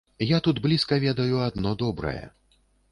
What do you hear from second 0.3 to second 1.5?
тут блізка ведаю